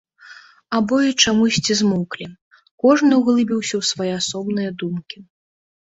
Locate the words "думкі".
4.85-5.17